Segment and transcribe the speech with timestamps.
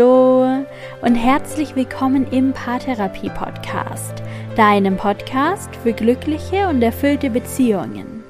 [0.00, 0.64] Hallo
[1.02, 4.22] und herzlich willkommen im Paartherapie Podcast,
[4.56, 8.24] deinem Podcast für glückliche und erfüllte Beziehungen.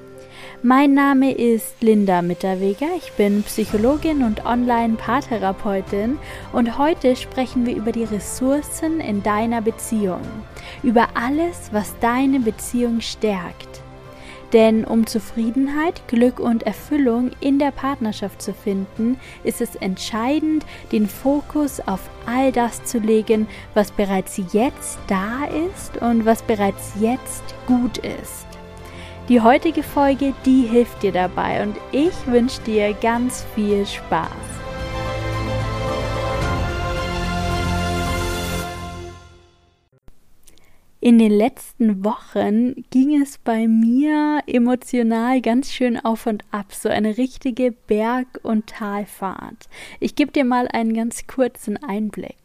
[0.65, 6.19] Mein Name ist Linda Mitterweger, ich bin Psychologin und Online-Paartherapeutin
[6.53, 10.23] und heute sprechen wir über die Ressourcen in deiner Beziehung,
[10.83, 13.70] über alles, was deine Beziehung stärkt.
[14.53, 21.07] Denn um Zufriedenheit, Glück und Erfüllung in der Partnerschaft zu finden, ist es entscheidend, den
[21.07, 27.55] Fokus auf all das zu legen, was bereits jetzt da ist und was bereits jetzt
[27.67, 28.47] gut ist.
[29.29, 34.60] Die heutige Folge, die hilft dir dabei und ich wünsche dir ganz viel Spaß.
[41.03, 46.91] In den letzten Wochen ging es bei mir emotional ganz schön auf und ab, so
[46.91, 49.71] eine richtige Berg- und Talfahrt.
[49.99, 52.37] Ich gebe dir mal einen ganz kurzen Einblick.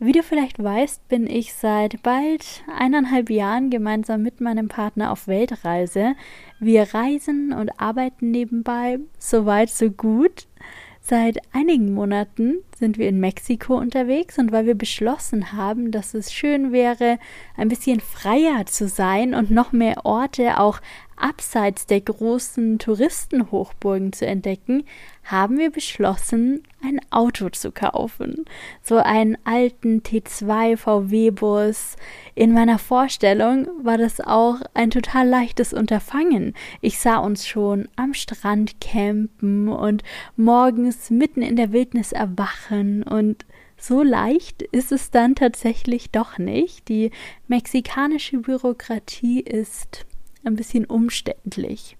[0.00, 5.28] Wie du vielleicht weißt, bin ich seit bald eineinhalb Jahren gemeinsam mit meinem Partner auf
[5.28, 6.16] Weltreise.
[6.58, 10.48] Wir reisen und arbeiten nebenbei, so weit, so gut.
[11.08, 16.32] Seit einigen Monaten sind wir in Mexiko unterwegs und weil wir beschlossen haben, dass es
[16.32, 17.20] schön wäre,
[17.56, 20.80] ein bisschen freier zu sein und noch mehr Orte auch
[21.16, 24.84] abseits der großen Touristenhochburgen zu entdecken,
[25.24, 28.44] haben wir beschlossen, ein Auto zu kaufen.
[28.82, 31.96] So einen alten T2 VW-Bus.
[32.34, 36.54] In meiner Vorstellung war das auch ein total leichtes Unterfangen.
[36.80, 40.02] Ich sah uns schon am Strand campen und
[40.36, 43.44] morgens mitten in der Wildnis erwachen und
[43.78, 46.88] so leicht ist es dann tatsächlich doch nicht.
[46.88, 47.10] Die
[47.46, 50.06] mexikanische Bürokratie ist
[50.46, 51.96] ein bisschen umständlich.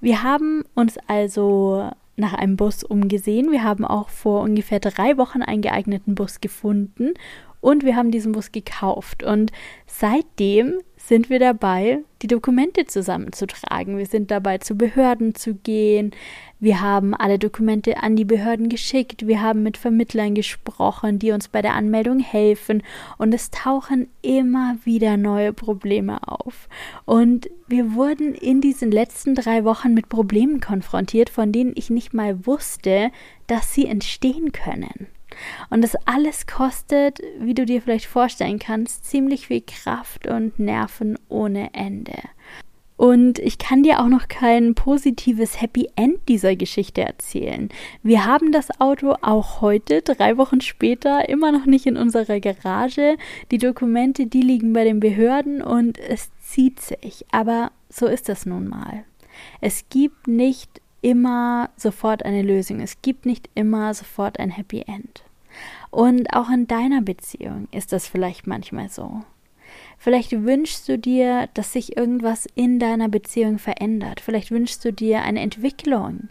[0.00, 3.52] Wir haben uns also nach einem Bus umgesehen.
[3.52, 7.14] Wir haben auch vor ungefähr drei Wochen einen geeigneten Bus gefunden
[7.66, 9.24] und wir haben diesen Bus gekauft.
[9.24, 9.50] Und
[9.88, 13.98] seitdem sind wir dabei, die Dokumente zusammenzutragen.
[13.98, 16.12] Wir sind dabei, zu Behörden zu gehen.
[16.60, 19.26] Wir haben alle Dokumente an die Behörden geschickt.
[19.26, 22.84] Wir haben mit Vermittlern gesprochen, die uns bei der Anmeldung helfen.
[23.18, 26.68] Und es tauchen immer wieder neue Probleme auf.
[27.04, 32.14] Und wir wurden in diesen letzten drei Wochen mit Problemen konfrontiert, von denen ich nicht
[32.14, 33.10] mal wusste,
[33.48, 35.08] dass sie entstehen können.
[35.70, 41.18] Und das alles kostet, wie du dir vielleicht vorstellen kannst, ziemlich viel Kraft und Nerven
[41.28, 42.14] ohne Ende.
[42.96, 47.68] Und ich kann dir auch noch kein positives Happy End dieser Geschichte erzählen.
[48.02, 53.16] Wir haben das Auto auch heute, drei Wochen später, immer noch nicht in unserer Garage.
[53.50, 57.26] Die Dokumente, die liegen bei den Behörden und es zieht sich.
[57.32, 59.04] Aber so ist das nun mal.
[59.60, 62.80] Es gibt nicht immer sofort eine Lösung.
[62.80, 65.25] Es gibt nicht immer sofort ein Happy End.
[65.96, 69.22] Und auch in deiner Beziehung ist das vielleicht manchmal so.
[69.96, 74.20] Vielleicht wünschst du dir, dass sich irgendwas in deiner Beziehung verändert.
[74.20, 76.28] Vielleicht wünschst du dir eine Entwicklung.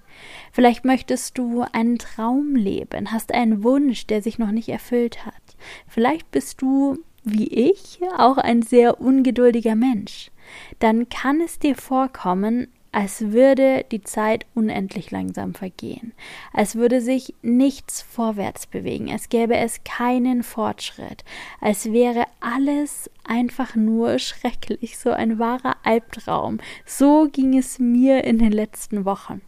[0.51, 5.57] Vielleicht möchtest du einen Traum leben, hast einen Wunsch, der sich noch nicht erfüllt hat.
[5.87, 10.29] Vielleicht bist du, wie ich, auch ein sehr ungeduldiger Mensch.
[10.77, 16.13] Dann kann es dir vorkommen, als würde die Zeit unendlich langsam vergehen,
[16.53, 21.25] als würde sich nichts vorwärts bewegen, als gäbe es keinen Fortschritt,
[21.59, 26.61] als wäre alles einfach nur schrecklich, so ein wahrer Albtraum.
[26.85, 29.41] So ging es mir in den letzten Wochen.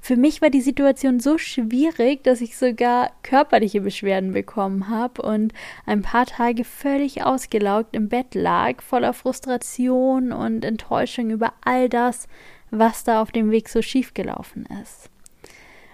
[0.00, 5.52] Für mich war die Situation so schwierig, dass ich sogar körperliche Beschwerden bekommen habe und
[5.86, 12.26] ein paar Tage völlig ausgelaugt im Bett lag, voller Frustration und Enttäuschung über all das,
[12.70, 15.10] was da auf dem Weg so schief gelaufen ist.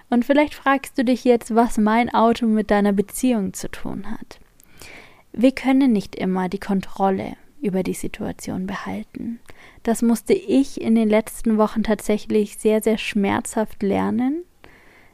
[0.09, 4.39] Und vielleicht fragst du dich jetzt, was mein Auto mit deiner Beziehung zu tun hat.
[5.33, 9.41] Wir können nicht immer die Kontrolle über die Situation behalten.
[9.83, 14.45] Das musste ich in den letzten Wochen tatsächlich sehr, sehr schmerzhaft lernen.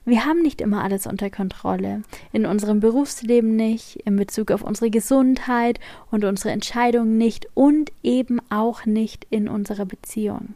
[0.05, 2.03] Wir haben nicht immer alles unter Kontrolle.
[2.33, 5.79] In unserem Berufsleben nicht, in Bezug auf unsere Gesundheit
[6.11, 10.55] und unsere Entscheidungen nicht und eben auch nicht in unserer Beziehung.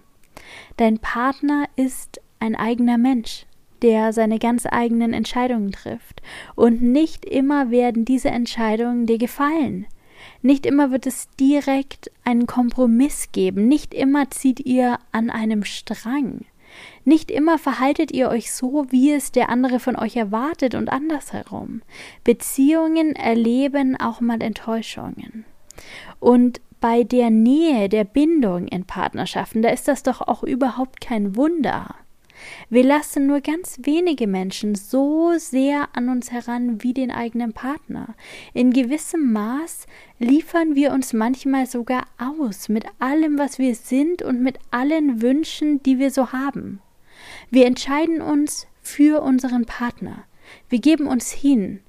[0.76, 3.46] Dein Partner ist ein eigener Mensch,
[3.82, 6.22] der seine ganz eigenen Entscheidungen trifft.
[6.54, 9.86] Und nicht immer werden diese Entscheidungen dir gefallen.
[10.42, 13.68] Nicht immer wird es direkt einen Kompromiss geben.
[13.68, 16.44] Nicht immer zieht ihr an einem Strang.
[17.04, 21.82] Nicht immer verhaltet ihr euch so, wie es der andere von euch erwartet und andersherum.
[22.24, 25.44] Beziehungen erleben auch mal Enttäuschungen.
[26.20, 31.34] Und bei der Nähe, der Bindung in Partnerschaften, da ist das doch auch überhaupt kein
[31.34, 31.96] Wunder.
[32.70, 38.14] Wir lassen nur ganz wenige Menschen so sehr an uns heran wie den eigenen Partner.
[38.54, 39.88] In gewissem Maß
[40.20, 45.82] liefern wir uns manchmal sogar aus mit allem, was wir sind und mit allen Wünschen,
[45.82, 46.80] die wir so haben.
[47.50, 50.22] Wir entscheiden uns für unseren Partner.
[50.68, 51.80] Wir geben uns hin,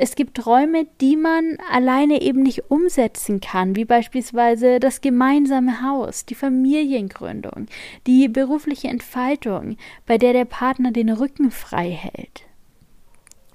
[0.00, 6.24] es gibt Träume, die man alleine eben nicht umsetzen kann, wie beispielsweise das gemeinsame Haus,
[6.24, 7.66] die Familiengründung,
[8.06, 9.76] die berufliche Entfaltung,
[10.06, 12.44] bei der der Partner den Rücken frei hält.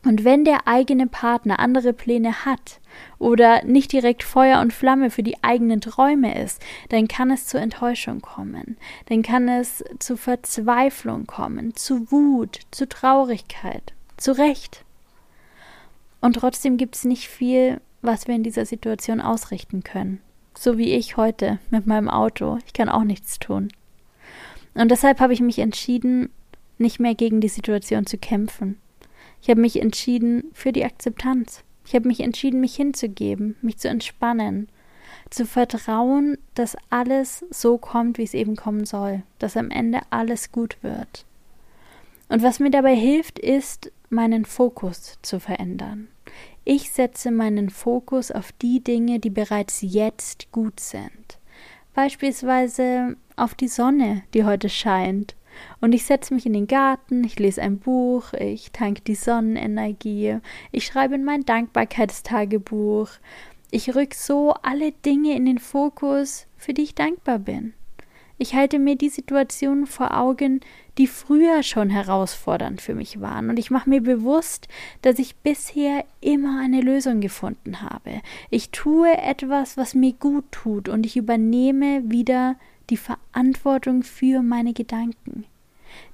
[0.03, 2.79] Und wenn der eigene Partner andere Pläne hat
[3.17, 7.57] oder nicht direkt Feuer und Flamme für die eigenen Träume ist, dann kann es zu
[7.57, 8.77] Enttäuschung kommen,
[9.07, 14.85] dann kann es zu Verzweiflung kommen, zu Wut, zu Traurigkeit, zu Recht.
[16.25, 20.19] Und trotzdem gibt es nicht viel, was wir in dieser Situation ausrichten können.
[20.57, 22.57] So wie ich heute mit meinem Auto.
[22.65, 23.67] Ich kann auch nichts tun.
[24.73, 26.31] Und deshalb habe ich mich entschieden,
[26.79, 28.79] nicht mehr gegen die Situation zu kämpfen.
[29.39, 31.63] Ich habe mich entschieden für die Akzeptanz.
[31.85, 34.67] Ich habe mich entschieden, mich hinzugeben, mich zu entspannen,
[35.29, 40.51] zu vertrauen, dass alles so kommt, wie es eben kommen soll, dass am Ende alles
[40.51, 41.23] gut wird.
[42.29, 46.07] Und was mir dabei hilft, ist, meinen Fokus zu verändern.
[46.67, 51.37] Ich setze meinen Fokus auf die Dinge, die bereits jetzt gut sind.
[51.93, 55.35] Beispielsweise auf die Sonne, die heute scheint.
[55.79, 60.39] Und ich setze mich in den Garten, ich lese ein Buch, ich tanke die Sonnenenergie,
[60.71, 63.09] ich schreibe in mein Dankbarkeitstagebuch.
[63.69, 67.75] Ich rück so alle Dinge in den Fokus, für die ich dankbar bin.
[68.37, 70.59] Ich halte mir die Situationen vor Augen,
[70.97, 74.67] die früher schon herausfordernd für mich waren, und ich mache mir bewusst,
[75.01, 78.21] dass ich bisher immer eine Lösung gefunden habe.
[78.49, 82.57] Ich tue etwas, was mir gut tut, und ich übernehme wieder
[82.89, 85.45] die Verantwortung für meine Gedanken.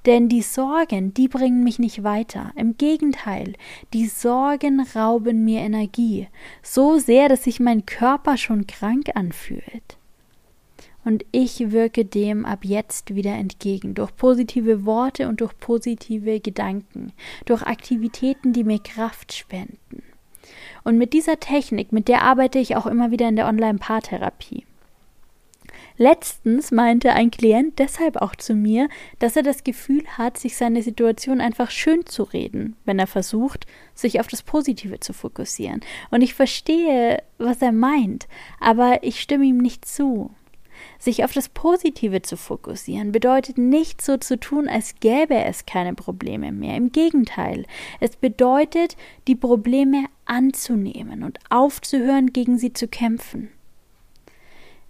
[0.06, 2.52] Denn die Sorgen, die bringen mich nicht weiter.
[2.54, 3.54] Im Gegenteil,
[3.92, 6.28] die Sorgen rauben mir Energie,
[6.62, 9.98] so sehr, dass sich mein Körper schon krank anfühlt
[11.04, 17.12] und ich wirke dem ab jetzt wieder entgegen, durch positive Worte und durch positive Gedanken,
[17.44, 20.02] durch Aktivitäten, die mir Kraft spenden.
[20.84, 24.64] Und mit dieser Technik, mit der arbeite ich auch immer wieder in der Online-Paartherapie.
[25.98, 28.88] Letztens meinte ein Klient deshalb auch zu mir,
[29.18, 33.66] dass er das Gefühl hat, sich seine Situation einfach schön zu reden, wenn er versucht,
[33.94, 35.80] sich auf das Positive zu fokussieren.
[36.10, 38.26] Und ich verstehe, was er meint,
[38.58, 40.30] aber ich stimme ihm nicht zu.
[40.98, 45.94] Sich auf das Positive zu fokussieren bedeutet nicht so zu tun, als gäbe es keine
[45.94, 46.76] Probleme mehr.
[46.76, 47.66] Im Gegenteil,
[48.00, 48.96] es bedeutet,
[49.26, 53.50] die Probleme anzunehmen und aufzuhören, gegen sie zu kämpfen.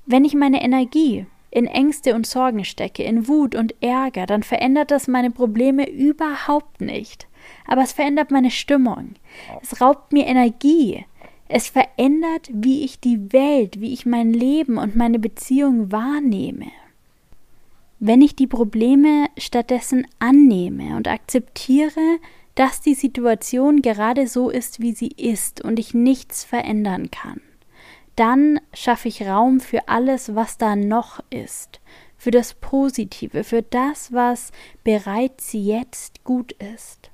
[0.04, 4.90] Wenn ich meine Energie in Ängste und Sorgen stecke, in Wut und Ärger, dann verändert
[4.90, 7.28] das meine Probleme überhaupt nicht.
[7.66, 9.14] Aber es verändert meine Stimmung.
[9.62, 11.04] Es raubt mir Energie.
[11.54, 16.72] Es verändert, wie ich die Welt, wie ich mein Leben und meine Beziehung wahrnehme.
[18.00, 22.00] Wenn ich die Probleme stattdessen annehme und akzeptiere,
[22.54, 27.42] dass die Situation gerade so ist, wie sie ist und ich nichts verändern kann,
[28.16, 31.80] dann schaffe ich Raum für alles, was da noch ist,
[32.16, 34.52] für das Positive, für das, was
[34.84, 37.11] bereits jetzt gut ist.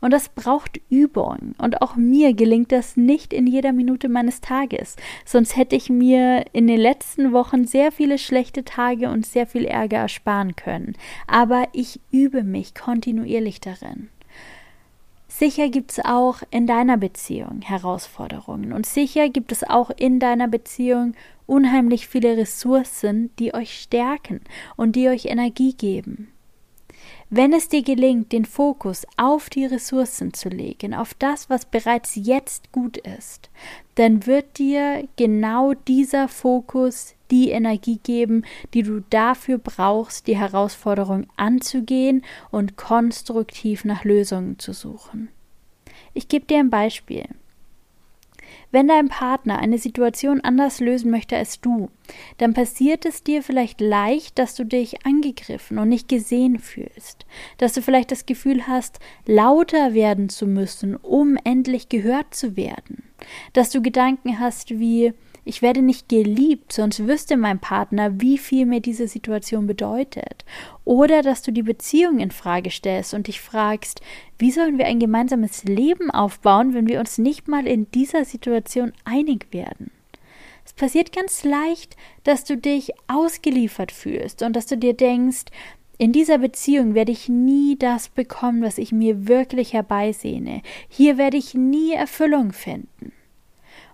[0.00, 1.54] Und das braucht Übung.
[1.58, 4.96] Und auch mir gelingt das nicht in jeder Minute meines Tages.
[5.24, 9.64] Sonst hätte ich mir in den letzten Wochen sehr viele schlechte Tage und sehr viel
[9.64, 10.94] Ärger ersparen können.
[11.26, 14.08] Aber ich übe mich kontinuierlich darin.
[15.28, 20.48] Sicher gibt es auch in deiner Beziehung Herausforderungen und sicher gibt es auch in deiner
[20.48, 21.14] Beziehung
[21.46, 24.40] unheimlich viele Ressourcen, die euch stärken
[24.76, 26.32] und die euch Energie geben.
[27.32, 32.16] Wenn es dir gelingt, den Fokus auf die Ressourcen zu legen, auf das, was bereits
[32.16, 33.50] jetzt gut ist,
[33.94, 38.44] dann wird dir genau dieser Fokus die Energie geben,
[38.74, 45.28] die du dafür brauchst, die Herausforderung anzugehen und konstruktiv nach Lösungen zu suchen.
[46.14, 47.26] Ich gebe dir ein Beispiel.
[48.70, 51.90] Wenn dein Partner eine Situation anders lösen möchte als du,
[52.38, 57.26] dann passiert es dir vielleicht leicht, dass du dich angegriffen und nicht gesehen fühlst,
[57.58, 63.02] dass du vielleicht das Gefühl hast, lauter werden zu müssen, um endlich gehört zu werden,
[63.52, 65.12] dass du Gedanken hast wie
[65.44, 70.44] ich werde nicht geliebt, sonst wüsste mein Partner, wie viel mir diese Situation bedeutet.
[70.84, 74.00] Oder dass du die Beziehung in Frage stellst und dich fragst,
[74.38, 78.92] wie sollen wir ein gemeinsames Leben aufbauen, wenn wir uns nicht mal in dieser Situation
[79.04, 79.90] einig werden?
[80.64, 85.46] Es passiert ganz leicht, dass du dich ausgeliefert fühlst und dass du dir denkst,
[86.00, 90.62] In dieser Beziehung werde ich nie das bekommen, was ich mir wirklich herbeisehne.
[90.88, 93.12] Hier werde ich nie Erfüllung finden.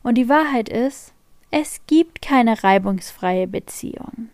[0.05, 1.13] Und die Wahrheit ist,
[1.59, 4.29] es gibt keine reibungsfreie Beziehung.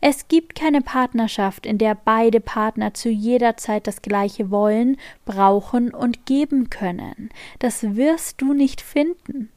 [0.00, 5.92] Es gibt keine Partnerschaft, in der beide Partner zu jeder Zeit das Gleiche wollen, brauchen
[5.92, 7.28] und geben können.
[7.58, 9.50] Das wirst du nicht finden.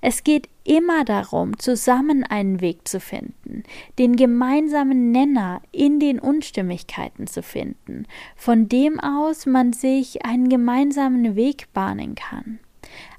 [0.00, 3.64] Es geht immer darum, zusammen einen Weg zu finden,
[3.98, 11.34] den gemeinsamen Nenner in den Unstimmigkeiten zu finden, von dem aus man sich einen gemeinsamen
[11.34, 12.60] Weg bahnen kann.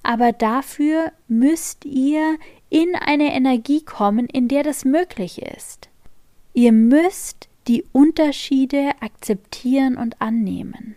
[0.03, 2.37] Aber dafür müsst ihr
[2.71, 5.89] in eine Energie kommen, in der das möglich ist.
[6.53, 10.95] Ihr müsst die Unterschiede akzeptieren und annehmen.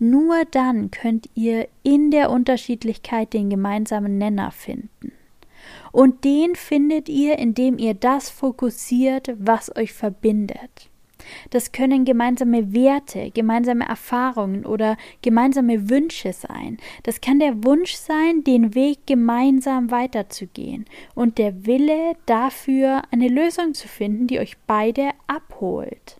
[0.00, 5.12] Nur dann könnt ihr in der Unterschiedlichkeit den gemeinsamen Nenner finden.
[5.92, 10.90] Und den findet ihr, indem ihr das fokussiert, was euch verbindet.
[11.50, 16.78] Das können gemeinsame Werte, gemeinsame Erfahrungen oder gemeinsame Wünsche sein.
[17.02, 23.74] Das kann der Wunsch sein, den Weg gemeinsam weiterzugehen und der Wille dafür, eine Lösung
[23.74, 26.16] zu finden, die euch beide abholt.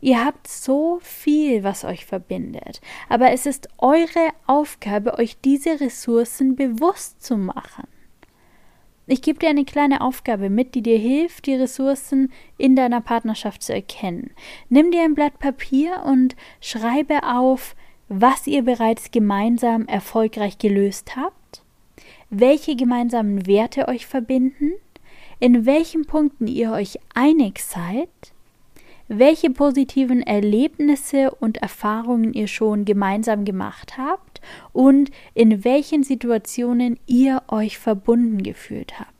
[0.00, 6.56] Ihr habt so viel, was euch verbindet, aber es ist eure Aufgabe, euch diese Ressourcen
[6.56, 7.86] bewusst zu machen.
[9.06, 13.62] Ich gebe dir eine kleine Aufgabe mit, die dir hilft, die Ressourcen in deiner Partnerschaft
[13.62, 14.30] zu erkennen.
[14.70, 17.76] Nimm dir ein Blatt Papier und schreibe auf,
[18.08, 21.62] was ihr bereits gemeinsam erfolgreich gelöst habt,
[22.30, 24.72] welche gemeinsamen Werte euch verbinden,
[25.38, 28.08] in welchen Punkten ihr euch einig seid,
[29.08, 34.33] welche positiven Erlebnisse und Erfahrungen ihr schon gemeinsam gemacht habt
[34.72, 39.14] und in welchen Situationen ihr euch verbunden gefühlt habt.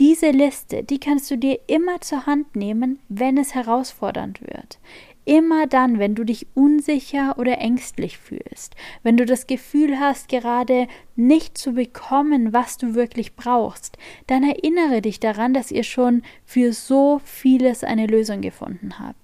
[0.00, 4.80] Diese Liste, die kannst du dir immer zur Hand nehmen, wenn es herausfordernd wird.
[5.24, 10.86] Immer dann, wenn du dich unsicher oder ängstlich fühlst, wenn du das Gefühl hast, gerade
[11.16, 13.96] nicht zu bekommen, was du wirklich brauchst,
[14.26, 19.23] dann erinnere dich daran, dass ihr schon für so vieles eine Lösung gefunden habt.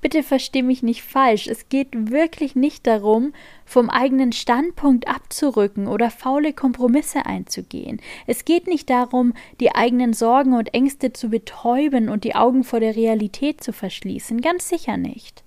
[0.00, 1.46] Bitte versteh mich nicht falsch.
[1.46, 3.32] Es geht wirklich nicht darum,
[3.64, 8.00] vom eigenen Standpunkt abzurücken oder faule Kompromisse einzugehen.
[8.26, 12.80] Es geht nicht darum, die eigenen Sorgen und Ängste zu betäuben und die Augen vor
[12.80, 14.40] der Realität zu verschließen.
[14.40, 15.44] Ganz sicher nicht.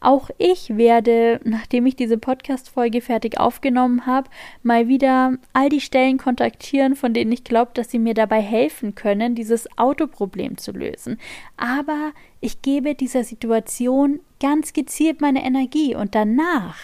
[0.00, 4.30] Auch ich werde, nachdem ich diese Podcast-Folge fertig aufgenommen habe,
[4.62, 8.94] mal wieder all die Stellen kontaktieren, von denen ich glaube, dass sie mir dabei helfen
[8.94, 11.18] können, dieses Autoproblem zu lösen.
[11.58, 16.78] Aber ich gebe dieser Situation ganz gezielt meine Energie und danach,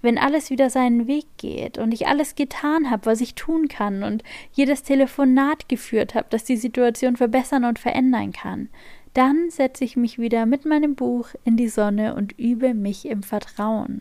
[0.00, 4.02] wenn alles wieder seinen Weg geht und ich alles getan habe, was ich tun kann
[4.02, 8.70] und jedes Telefonat geführt habe, das die Situation verbessern und verändern kann,
[9.14, 13.22] dann setze ich mich wieder mit meinem Buch in die Sonne und übe mich im
[13.22, 14.00] Vertrauen,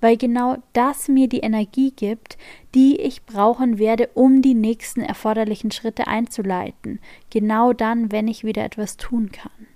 [0.00, 2.38] weil genau das mir die Energie gibt,
[2.74, 7.00] die ich brauchen werde, um die nächsten erforderlichen Schritte einzuleiten,
[7.30, 9.66] genau dann, wenn ich wieder etwas tun kann.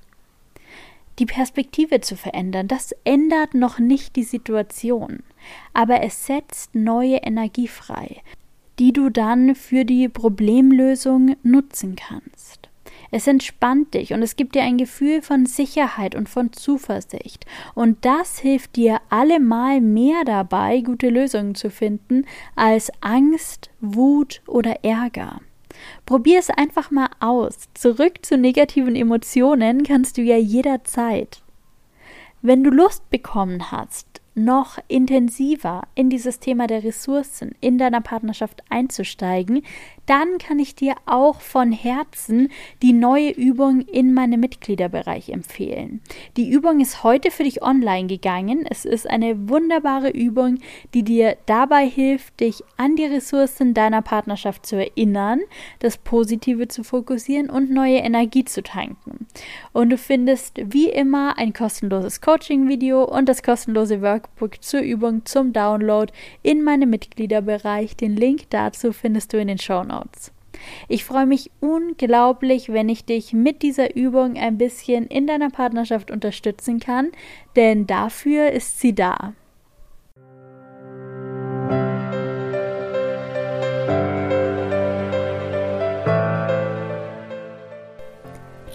[1.19, 5.23] Die Perspektive zu verändern, das ändert noch nicht die Situation,
[5.73, 8.23] aber es setzt neue Energie frei,
[8.79, 12.66] die du dann für die Problemlösung nutzen kannst.
[13.11, 17.47] Es entspannt dich und es gibt dir ein Gefühl von Sicherheit und von Zuversicht.
[17.75, 24.85] Und das hilft dir allemal mehr dabei, gute Lösungen zu finden, als Angst, Wut oder
[24.85, 25.41] Ärger.
[26.07, 27.69] Probier es einfach mal aus.
[27.75, 31.43] Zurück zu negativen Emotionen kannst du ja jederzeit.
[32.43, 38.63] Wenn du Lust bekommen hast, noch intensiver in dieses Thema der Ressourcen in deiner Partnerschaft
[38.69, 39.63] einzusteigen,
[40.05, 42.51] dann kann ich dir auch von Herzen
[42.83, 46.01] die neue Übung in meinem Mitgliederbereich empfehlen.
[46.37, 48.67] Die Übung ist heute für dich online gegangen.
[48.69, 50.59] Es ist eine wunderbare Übung,
[50.95, 55.41] die dir dabei hilft, dich an die Ressourcen deiner Partnerschaft zu erinnern,
[55.81, 59.27] das Positive zu fokussieren und neue Energie zu tanken.
[59.73, 65.53] Und du findest wie immer ein kostenloses Coaching-Video und das kostenlose Workbook zur Übung zum
[65.53, 67.97] Download in meinem Mitgliederbereich.
[67.97, 70.33] Den Link dazu findest du in den Show Notes.
[70.89, 76.11] Ich freue mich unglaublich, wenn ich dich mit dieser Übung ein bisschen in deiner Partnerschaft
[76.11, 77.11] unterstützen kann,
[77.57, 79.35] denn dafür ist sie da.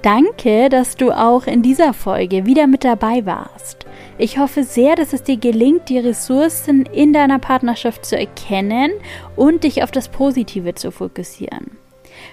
[0.04, 3.86] Danke, dass du auch in dieser Folge wieder mit dabei warst.
[4.22, 8.92] Ich hoffe sehr, dass es dir gelingt, die Ressourcen in deiner Partnerschaft zu erkennen
[9.36, 11.72] und dich auf das Positive zu fokussieren.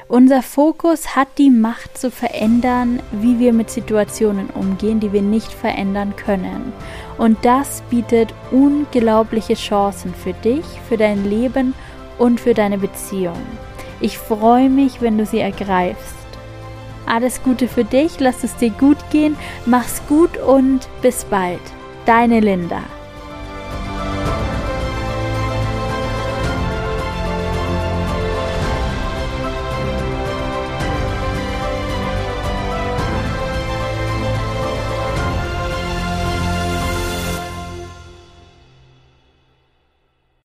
[0.06, 5.50] Unser Fokus hat die Macht zu verändern, wie wir mit Situationen umgehen, die wir nicht
[5.50, 6.74] verändern können.
[7.16, 11.72] Und das bietet unglaubliche Chancen für dich, für dein Leben
[12.18, 13.40] und für deine Beziehung.
[14.02, 16.16] Ich freue mich, wenn du sie ergreifst.
[17.06, 21.62] Alles Gute für dich, lass es dir gut gehen, mach's gut und bis bald.
[22.04, 22.97] Deine Linda.